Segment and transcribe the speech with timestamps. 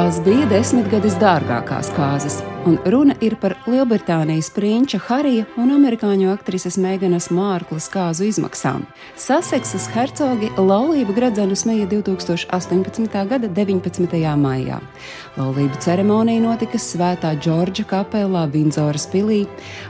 [0.00, 6.78] Tās bija desmitgades dārgākās kārtas, un runa ir par Lielbritānijas prinča Harija un amerikāņu aktrises
[6.80, 8.86] Meganas Mārklas kāzu izmaksām.
[9.20, 13.18] Saseksas hercogi laulību gradzenu smēja 2018.
[13.28, 14.16] gada 19.
[14.40, 14.78] maijā.
[15.36, 19.42] Laulību ceremonija notika Svētā Džordža kapelā Vindzoras pilī.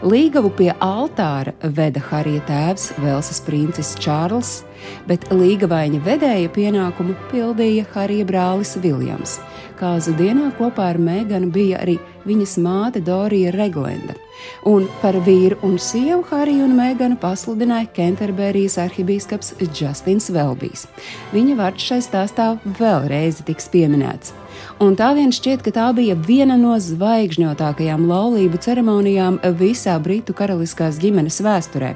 [0.02, 4.64] Līgavu pie altāra veda Harija tēvs Velsas princis Čārls,
[5.09, 9.39] bet līgavaiņa vedēja pienākumu pildīja Harija brālis Viljams.
[9.80, 11.97] Kāzu dienā kopā ar Meganu bija arī
[12.29, 14.16] viņas māte Dorija Reglenda.
[14.69, 20.87] Un par vīru un sievu Hariju un Meganu pasludināja Kenterberijas arhibīskaps Justins Velbijs.
[21.33, 24.39] Viņa vārds šai stāstā vēlreiz tiks pieminēts.
[24.80, 31.00] Un tā vien šķiet, ka tā bija viena no zvaigžņotākajām laulību ceremonijām visā Britu karaliskās
[31.02, 31.95] ģimenes vēsturē.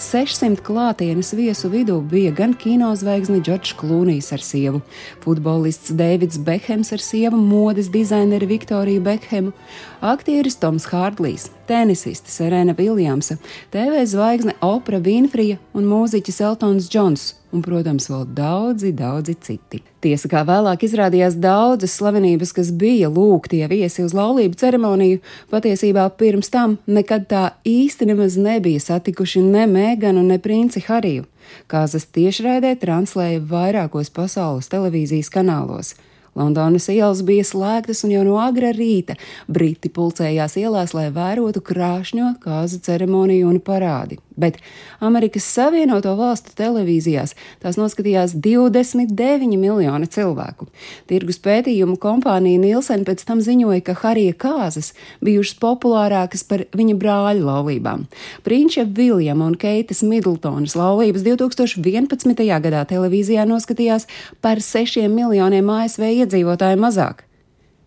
[0.00, 4.80] 600 klātienes viesu vidū bija gan kinozvaigzne Džordžs Klūnijs ar sievu,
[5.22, 9.54] futbolists Deivids Bekhems ar sievu, modes dizaineri Viktoriju Bekhemu,
[10.02, 13.38] aktieris Toms Hārdlijs, tenisiste Serena Viljamsa,
[13.70, 19.80] TV zvaigzne Opra Vinfrija un mūziķis Eltons Džons un, protams, vēl daudzi, daudzi citi.
[20.04, 25.20] Tiesa, kā vēlāk izrādījās daudzas slavenības, kas bija lūgti ja viesi uz laulību ceremoniju,
[25.52, 31.28] patiesībā pirms tam nekad tā īsti nemaz nebija satikuši ne Mēganu, ne princi Hariju.
[31.70, 35.94] Kāzas tiešraidē translēja vairākos pasaules televīzijas kanālos.
[36.34, 39.14] Londonas ielas bija slēgtas un jau no agra rīta
[39.46, 44.18] briti pulcējās ielās, lai vērotu krāšņo kāzu ceremoniju un parādi.
[44.36, 44.58] Bet
[45.04, 50.66] Amerikas Savienoto Valstu televīzijās tās noskatījās 29 miljoni cilvēku.
[51.10, 54.92] Tirgus pētījumu kompānija Nielsen pēc tam ziņoja, ka Harija kāzas
[55.24, 58.06] bijušas populārākas par viņa brāļu laulībām.
[58.46, 62.42] Prinča Viljama un Keitas Midltonas laulības 2011.
[62.66, 64.08] gadā televīzijā noskatījās
[64.42, 67.24] par 6 miljoniem ASV iedzīvotāju mazāk.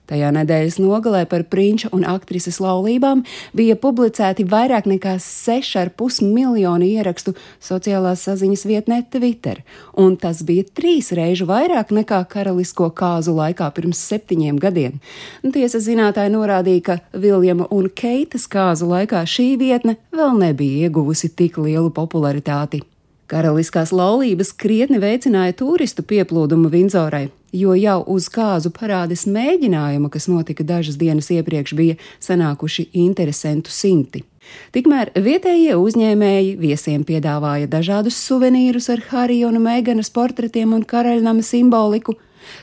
[0.08, 3.26] Tajā nedēļas nogalē par prinča un aktrises laulībām
[3.58, 9.60] bija publicēti vairāk nekā 6,5 miljoni ierakstu sociālās saziņas vietnē Twitter,
[10.00, 15.00] un tas bija trīs reižu vairāk nekā karalisko kāzu laikā pirms septiņiem gadiem.
[15.58, 21.60] Tiesa zinātāji norādīja, ka Viljama un Keitas kāzu laikā šī vietne vēl nebija ieguvusi tik
[21.60, 22.86] lielu popularitāti.
[23.28, 30.66] Karaliskās laulības krietni veicināja turistu pieplūdumu Vindzorai, jo jau uz kāzu parādes mēģinājuma, kas notika
[30.68, 34.24] dažas dienas iepriekš, bija sanākuši interesantu simti.
[34.76, 42.16] Tikmēr vietējie uzņēmēji viesiem piedāvāja dažādus suvenīrus ar Harija un Meganas portretiem un karaļnama simboliku,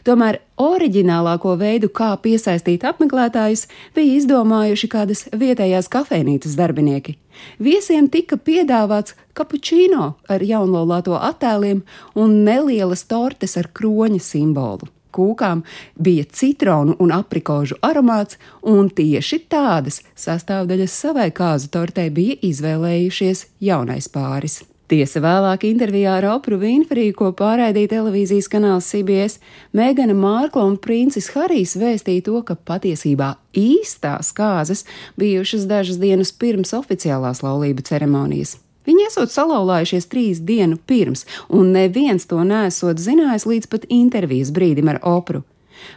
[0.07, 7.17] Tomēr oriģinālāko veidu, kā piesaistīt apmeklētājus, bija izdomājuši kādas vietējās kafejnīcas darbinieki.
[7.59, 11.83] Viesiem tika piedāvāts kapučīno ar jaunlaulāto attēliem
[12.15, 14.91] un nelielas tortes ar kroņa simbolu.
[15.15, 15.63] Kūkām
[15.95, 24.11] bija citronu un aprikožu aromāts, un tieši tādas sastāvdaļas savai kāzu tortei bija izvēlējušies jaunais
[24.11, 24.65] pāris.
[24.85, 29.39] Tiesa vēlāk intervijā ar Opru Vinfriju, ko pārraidīja televīzijas kanāls CBS,
[29.73, 34.85] Megana Mārkla un princis Harijs vēstīja to, ka patiesībā īstās kāzas
[35.17, 38.59] bijušas dažas dienas pirms oficiālās laulību ceremonijas.
[38.85, 44.93] Viņi esot salauzājušies trīs dienu pirms, un neviens to nesot zinājis līdz pat intervijas brīdim
[44.93, 45.47] ar Opru.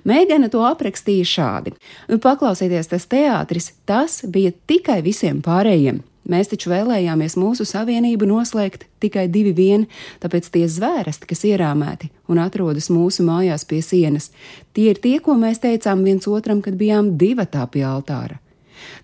[0.08, 1.76] Mēģina to aprakstīja šādi:
[2.24, 6.00] Paklausieties, tas teātris, tas bija tikai visiem pārējiem.
[6.28, 9.86] Mēs taču vēlējāmies mūsu savienību noslēgt tikai divi vien,
[10.24, 14.32] tāpēc tie zvērsti, kas ierāmēti un atrodas mūsu mājās pie sienas,
[14.76, 18.42] tie ir tie, ko mēs teicām viens otram, kad bijām divatā pie altāra.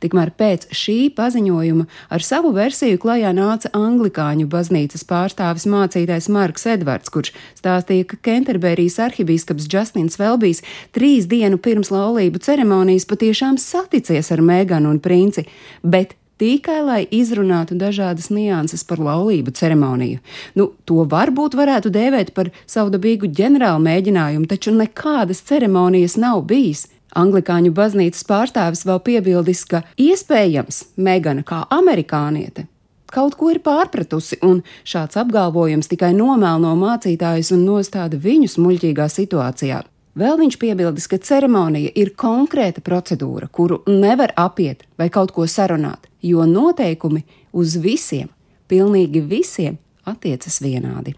[0.04, 7.12] Tikmēr pēc šī paziņojuma ar savu versiju klajā nāca anglikāņu baznīcas pārstāvis mācītājs Marks Edvards,
[7.14, 10.64] kurš stāstīja, ka Kenterberijas arhibīskaps Justins Velbijs
[10.96, 15.48] trīs dienu pirms laulību ceremonijas patiešām saticies ar Meganu un princi,
[15.82, 20.20] bet tikai lai izrunātu dažādas nianses par laulību ceremoniju.
[20.60, 26.88] Nu, to varbūt varētu dēvēt par savdabīgu ģenerālu mēģinājumu, taču nekādas ceremonijas nav bijis.
[27.14, 32.68] Anglikāņu baznīcas pārstāvis vēl piebildis, ka iespējams Megana kā amerikāniete
[33.14, 39.84] kaut ko ir pārpratusi, un šāds apgalvojums tikai nomēlo mācītājus un nostāda viņus muļķīgā situācijā.
[40.18, 46.06] Vēl viņš piebildis, ka ceremonija ir konkrēta procedūra, kuru nevar apiet vai kaut ko sarunāt,
[46.24, 47.24] jo noteikumi
[47.54, 48.30] uz visiem,
[48.68, 51.16] pilnīgi visiem, attiecas vienādi.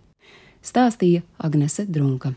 [0.66, 2.34] Stāstīja Agnese Drunka.